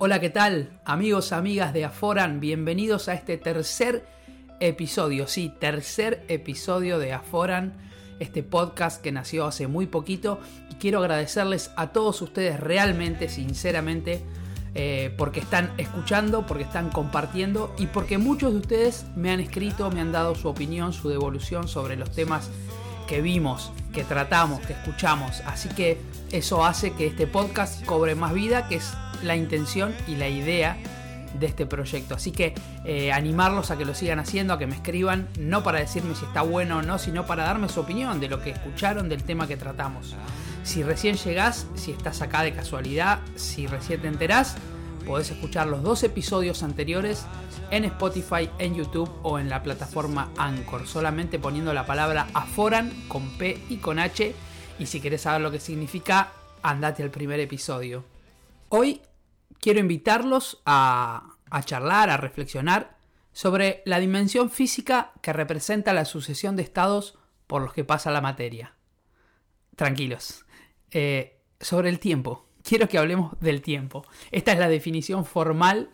[0.00, 0.78] Hola, ¿qué tal?
[0.84, 4.06] Amigos, amigas de Aforan, bienvenidos a este tercer
[4.60, 7.72] episodio, sí, tercer episodio de Aforan,
[8.20, 10.38] este podcast que nació hace muy poquito
[10.70, 14.22] y quiero agradecerles a todos ustedes realmente, sinceramente,
[14.76, 19.90] eh, porque están escuchando, porque están compartiendo y porque muchos de ustedes me han escrito,
[19.90, 22.50] me han dado su opinión, su devolución sobre los temas
[23.08, 25.42] que vimos, que tratamos, que escuchamos.
[25.46, 25.98] Así que
[26.30, 28.92] eso hace que este podcast cobre más vida, que es
[29.24, 30.76] la intención y la idea
[31.34, 32.14] de este proyecto.
[32.14, 35.80] Así que eh, animarlos a que lo sigan haciendo, a que me escriban, no para
[35.80, 39.08] decirme si está bueno o no, sino para darme su opinión de lo que escucharon
[39.08, 40.14] del tema que tratamos.
[40.62, 44.56] Si recién llegás, si estás acá de casualidad, si recién te enterás,
[45.08, 47.24] podés escuchar los dos episodios anteriores
[47.70, 53.38] en Spotify, en YouTube o en la plataforma Anchor, solamente poniendo la palabra Aforan con
[53.38, 54.34] P y con H.
[54.78, 58.04] Y si querés saber lo que significa, andate al primer episodio.
[58.68, 59.00] Hoy
[59.58, 62.98] quiero invitarlos a, a charlar, a reflexionar
[63.32, 68.20] sobre la dimensión física que representa la sucesión de estados por los que pasa la
[68.20, 68.74] materia.
[69.74, 70.44] Tranquilos.
[70.90, 72.47] Eh, sobre el tiempo.
[72.68, 74.04] Quiero que hablemos del tiempo.
[74.30, 75.88] Esta es la definición formal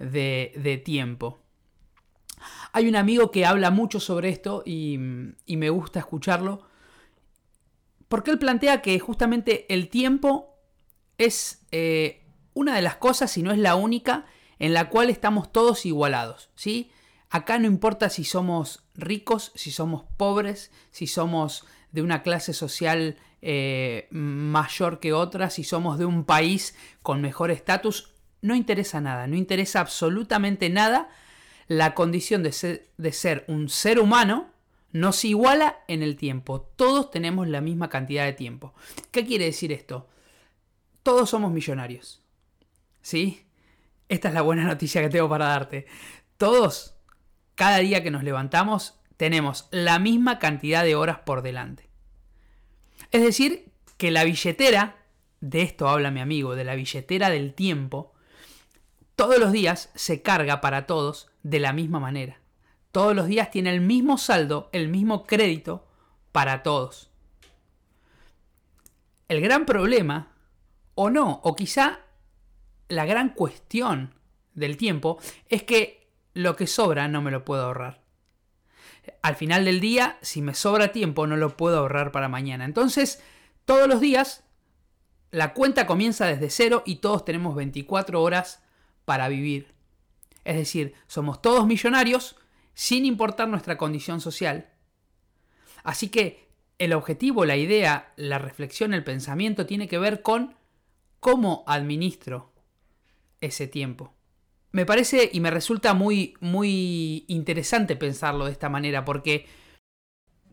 [0.00, 1.38] de, de tiempo.
[2.72, 6.66] Hay un amigo que habla mucho sobre esto y, me gusta escucharlo.
[8.08, 10.58] Porque él plantea que justamente el tiempo
[11.16, 14.26] es eh, una de las cosas, si no es la única,
[14.58, 16.90] en la cual estamos todos igualados, ¿sí?
[17.30, 23.16] Acá no importa si somos ricos, si somos pobres, si somos de una clase social
[23.48, 29.28] eh, mayor que otra, si somos de un país con mejor estatus, no interesa nada,
[29.28, 31.10] no interesa absolutamente nada.
[31.68, 34.50] La condición de ser, de ser un ser humano
[34.90, 36.60] nos iguala en el tiempo.
[36.74, 38.74] Todos tenemos la misma cantidad de tiempo.
[39.12, 40.08] ¿Qué quiere decir esto?
[41.04, 42.24] Todos somos millonarios.
[43.00, 43.46] ¿Sí?
[44.08, 45.86] Esta es la buena noticia que tengo para darte.
[46.36, 46.96] Todos,
[47.54, 51.85] cada día que nos levantamos, tenemos la misma cantidad de horas por delante.
[53.10, 54.96] Es decir, que la billetera,
[55.40, 58.12] de esto habla mi amigo, de la billetera del tiempo,
[59.14, 62.40] todos los días se carga para todos de la misma manera.
[62.92, 65.86] Todos los días tiene el mismo saldo, el mismo crédito
[66.32, 67.10] para todos.
[69.28, 70.32] El gran problema,
[70.94, 72.00] o no, o quizá
[72.88, 74.14] la gran cuestión
[74.54, 75.18] del tiempo
[75.48, 78.05] es que lo que sobra no me lo puedo ahorrar.
[79.22, 82.64] Al final del día, si me sobra tiempo, no lo puedo ahorrar para mañana.
[82.64, 83.22] Entonces,
[83.64, 84.44] todos los días,
[85.30, 88.62] la cuenta comienza desde cero y todos tenemos 24 horas
[89.04, 89.74] para vivir.
[90.44, 92.36] Es decir, somos todos millonarios
[92.74, 94.70] sin importar nuestra condición social.
[95.82, 100.56] Así que el objetivo, la idea, la reflexión, el pensamiento tiene que ver con
[101.20, 102.52] cómo administro
[103.40, 104.15] ese tiempo.
[104.76, 109.46] Me parece y me resulta muy, muy interesante pensarlo de esta manera porque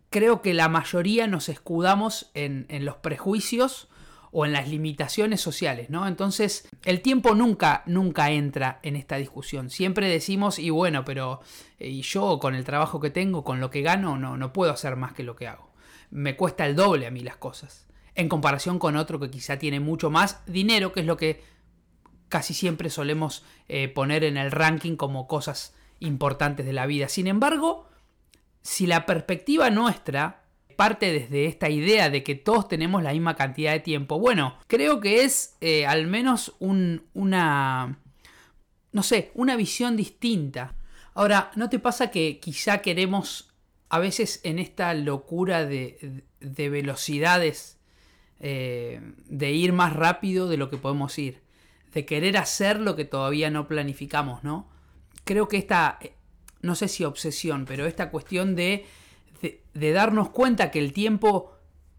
[0.09, 3.89] creo que la mayoría nos escudamos en, en los prejuicios
[4.31, 6.07] o en las limitaciones sociales, ¿no?
[6.07, 9.69] Entonces, el tiempo nunca, nunca entra en esta discusión.
[9.69, 11.41] Siempre decimos, y bueno, pero
[11.77, 14.71] eh, y yo con el trabajo que tengo, con lo que gano, no, no puedo
[14.71, 15.73] hacer más que lo que hago.
[16.11, 17.89] Me cuesta el doble a mí las cosas.
[18.15, 21.43] En comparación con otro que quizá tiene mucho más dinero, que es lo que
[22.33, 27.07] casi siempre solemos eh, poner en el ranking como cosas importantes de la vida.
[27.07, 27.87] Sin embargo,
[28.63, 30.41] si la perspectiva nuestra
[30.75, 34.99] parte desde esta idea de que todos tenemos la misma cantidad de tiempo, bueno, creo
[34.99, 37.99] que es eh, al menos un, una,
[38.91, 40.73] no sé, una visión distinta.
[41.13, 43.53] Ahora, ¿no te pasa que quizá queremos
[43.89, 47.77] a veces en esta locura de, de velocidades,
[48.39, 51.42] eh, de ir más rápido de lo que podemos ir?
[51.93, 54.67] De querer hacer lo que todavía no planificamos, ¿no?
[55.23, 56.13] Creo que esta, eh,
[56.61, 58.85] no sé si obsesión, pero esta cuestión de,
[59.73, 61.53] de, darnos cuenta que el tiempo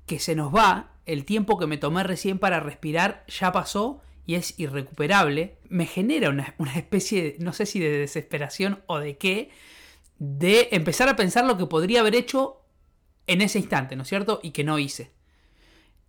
[0.06, 4.34] que se nos va, el tiempo que me tomé recién para respirar, ya pasó y
[4.34, 9.16] es irrecuperable, me genera una, una especie, de, no sé si de desesperación o de
[9.16, 9.50] qué,
[10.18, 12.60] de empezar a pensar lo que podría haber hecho
[13.26, 14.40] en ese instante, ¿no es cierto?
[14.42, 15.13] Y que no hice.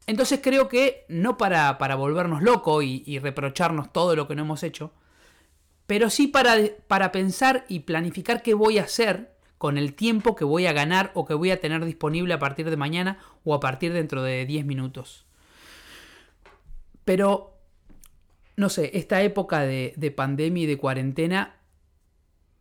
[0.08, 4.64] Entonces creo que no para, para volvernos locos y, reprocharnos todo lo que no hemos
[4.64, 4.94] hecho,
[5.88, 6.58] pero sí para,
[6.88, 11.12] para pensar y planificar qué voy a hacer con el tiempo que voy a ganar
[11.16, 14.46] o que voy a tener disponible a partir de mañana o a partir dentro de
[14.46, 15.26] 10 minutos.
[17.04, 17.58] Pero,
[18.58, 21.56] no sé, esta época de, de pandemia y de cuarentena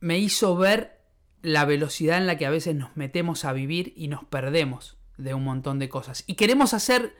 [0.00, 1.00] me hizo ver
[1.42, 5.34] la velocidad en la que a veces nos metemos a vivir y nos perdemos de
[5.34, 6.24] un montón de cosas.
[6.26, 7.14] Y queremos hacer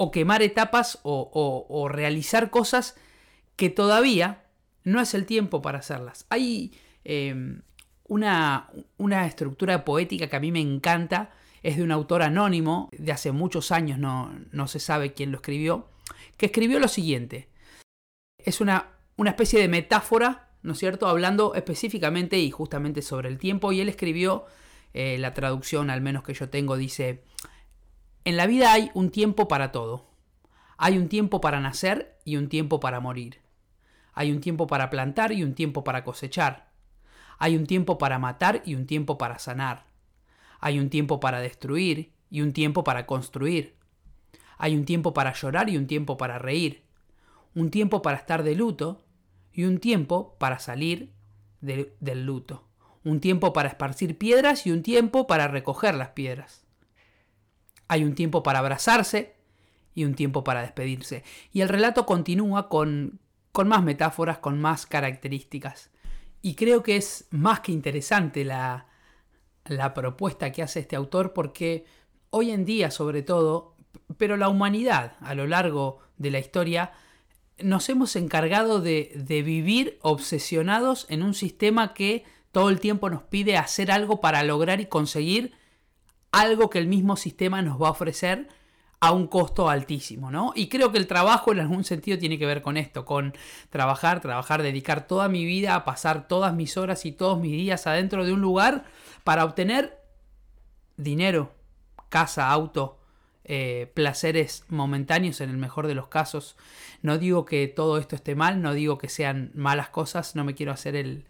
[0.00, 2.94] o quemar etapas o, o, realizar cosas
[3.56, 4.44] que todavía
[4.84, 6.24] no es el tiempo para hacerlas.
[6.30, 6.72] Hay
[7.02, 7.62] em,
[8.04, 11.30] una, una, estructura poética que a mí me encanta,
[11.64, 15.38] es de un autor anónimo, de hace muchos años, no, no se sabe quién lo
[15.38, 15.88] escribió,
[16.36, 17.48] que escribió lo siguiente.
[18.38, 23.38] Es una, una especie de metáfora, ¿no es cierto?, hablando específicamente y justamente sobre el
[23.38, 24.46] tiempo, y él escribió,
[24.94, 27.24] eh, la traducción al menos que yo tengo, dice,
[28.28, 30.04] en la vida hay un tiempo para todo.
[30.76, 33.40] Hay un tiempo para nacer y un tiempo para morir.
[34.12, 36.68] Hay un tiempo para plantar y un tiempo para cosechar.
[37.38, 39.86] Hay un tiempo para matar y un tiempo para sanar.
[40.60, 43.76] Hay un tiempo para destruir y un tiempo para construir.
[44.58, 46.82] Hay un tiempo para llorar y un tiempo para reír.
[47.54, 49.00] Un tiempo para estar de luto
[49.54, 51.14] y un tiempo para salir
[51.62, 52.68] del luto.
[53.04, 56.67] Un tiempo para esparcir piedras y un tiempo para recoger las piedras.
[57.88, 59.34] Hay un tiempo para abrazarse
[59.94, 61.24] y un tiempo para despedirse.
[61.52, 63.18] Y el relato continúa con,
[63.52, 65.90] con más metáforas, con más características.
[66.40, 68.86] Y creo que es más que interesante la,
[69.64, 71.84] la propuesta que hace este autor porque
[72.30, 73.74] hoy en día sobre todo,
[74.16, 76.92] pero la humanidad a lo largo de la historia,
[77.58, 83.22] nos hemos encargado de, de, vivir obsesionados en un sistema que todo el tiempo nos
[83.24, 85.54] pide hacer algo para lograr y conseguir
[86.32, 88.48] algo que el mismo sistema nos va a ofrecer
[89.00, 90.52] a un costo altísimo, ¿no?
[90.56, 93.32] Y creo que el trabajo en algún sentido tiene que ver con esto, con
[93.70, 97.86] trabajar, trabajar, dedicar toda mi vida a pasar todas mis horas y todos mis días
[97.86, 98.84] adentro de un lugar
[99.22, 100.00] para obtener
[100.96, 101.52] dinero,
[102.08, 102.98] casa, auto,
[103.44, 106.56] eh, placeres momentáneos en el mejor de los casos.
[107.00, 110.54] No digo que todo esto esté mal, no digo que sean malas cosas, no me
[110.54, 111.24] quiero hacer el,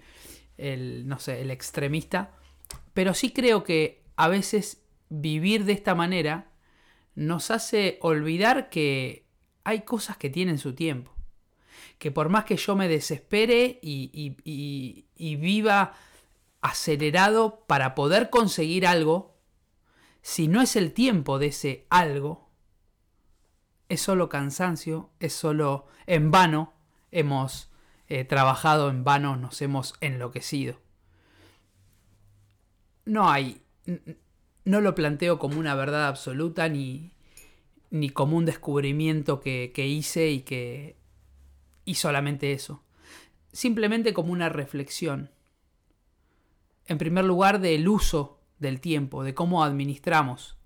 [0.56, 2.30] el no sé, el extremista,
[2.94, 6.50] pero sí creo que a veces vivir de esta manera
[7.14, 9.26] nos hace olvidar que
[9.64, 11.12] hay cosas que tienen su tiempo.
[11.98, 15.94] Que por más que yo me desespere y, viva
[16.60, 19.36] acelerado para poder conseguir algo,
[20.22, 22.48] si no es el tiempo de ese algo,
[23.88, 26.74] es solo cansancio, es solo en vano
[27.10, 27.70] hemos
[28.06, 30.80] eh, trabajado, en vano nos hemos enloquecido.
[33.04, 33.62] No hay,
[34.68, 37.12] no lo planteo como una verdad absoluta ni,
[37.90, 40.96] ni como un descubrimiento que, que hice y que...
[41.84, 42.82] y solamente eso.
[43.50, 45.30] Simplemente como una reflexión.
[46.86, 50.58] En primer lugar, del uso del tiempo, de cómo administramos.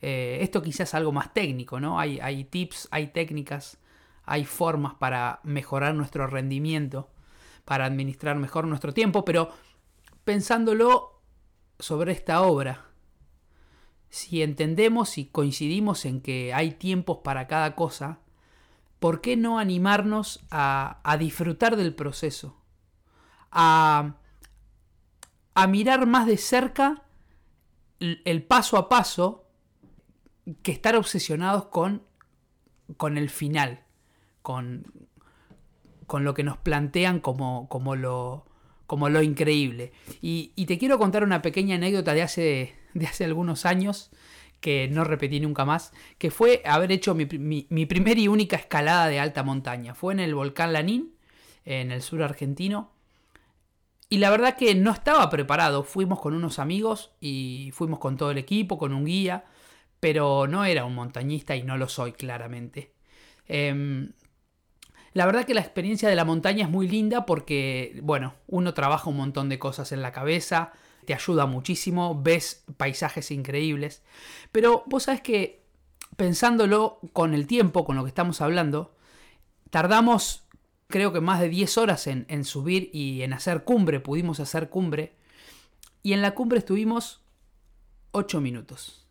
[0.00, 1.98] Eh, esto quizás algo más técnico, ¿no?
[1.98, 3.78] Hay, hay tips, hay técnicas,
[4.24, 7.10] hay formas para mejorar nuestro rendimiento,
[7.64, 9.50] para administrar mejor nuestro tiempo, pero
[10.24, 11.20] pensándolo
[11.78, 12.89] sobre esta obra,
[14.10, 18.18] si entendemos y coincidimos en que hay tiempos para cada cosa,
[18.98, 22.56] ¿por qué no animarnos a, disfrutar del proceso?
[23.50, 24.16] A,
[25.54, 27.02] a mirar más de cerca
[28.00, 29.46] el paso a paso
[30.62, 32.02] que estar obsesionados con,
[32.96, 33.84] con el final,
[34.42, 34.84] con,
[36.06, 38.46] con lo que nos plantean como, como, lo,
[38.86, 39.92] como lo increíble.
[40.20, 44.10] Y, te quiero contar una pequeña anécdota de hace, de hace algunos años
[44.60, 47.24] que no repetí nunca más, que fue haber hecho mi,
[47.86, 49.94] primera y única escalada de alta montaña.
[49.94, 51.14] Fue en el volcán Lanín,
[51.64, 52.92] en el sur argentino.
[54.10, 55.82] Y la verdad que no estaba preparado.
[55.82, 59.44] Fuimos con unos amigos y fuimos con todo el equipo, con un guía,
[59.98, 62.92] pero no era un montañista y no lo soy claramente.
[63.48, 64.12] Em,
[65.12, 69.10] la verdad que la experiencia de la montaña es muy linda porque, bueno, uno trabaja
[69.10, 70.72] un montón de cosas en la cabeza,
[71.04, 74.02] te ayuda muchísimo, ves paisajes increíbles.
[74.52, 75.62] Pero vos sabes que
[76.16, 78.94] pensándolo con el tiempo, con lo que estamos hablando,
[79.70, 80.44] tardamos
[80.90, 85.14] creo que más de 10 horas en, subir y en hacer cumbre, pudimos hacer cumbre.
[86.02, 87.22] Y en la cumbre estuvimos
[88.10, 89.06] 8 minutos.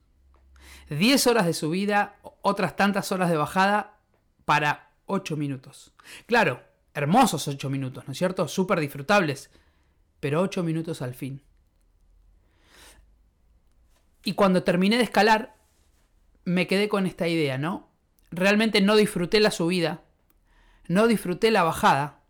[0.89, 3.97] 10 horas de subida, otras tantas horas de bajada
[4.45, 5.93] para 8 minutos.
[6.25, 6.61] Claro,
[6.93, 8.47] hermosos 8 minutos, ¿no es cierto?
[8.47, 9.49] Súper disfrutables,
[10.19, 11.41] pero 8 minutos al fin.
[14.29, 15.55] Y cuando terminé de escalar,
[16.45, 17.89] me quedé con esta idea, ¿no?
[18.29, 20.03] Realmente no disfruté la subida,
[20.87, 22.21] no disfruté la bajada,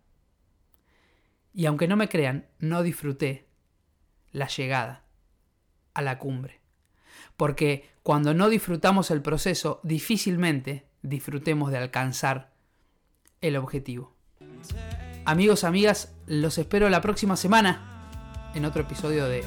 [1.52, 3.48] y aunque no me crean, no disfruté
[4.32, 5.04] la llegada
[5.92, 6.62] a la cumbre.
[7.36, 12.54] Porque cuando no disfrutamos el proceso, difícilmente disfrutemos de alcanzar
[13.42, 14.16] el objetivo.
[15.26, 18.08] Amigos, amigas, los espero la próxima semana
[18.54, 19.44] en otro episodio de